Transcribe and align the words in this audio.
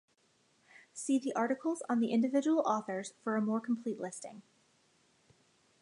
See 0.93 1.19
the 1.19 1.31
articles 1.33 1.83
on 1.87 1.99
the 1.99 2.09
individual 2.11 2.61
authors 2.65 3.13
for 3.23 3.35
a 3.35 3.41
more 3.41 3.61
complete 3.61 3.99
listing. 3.99 4.41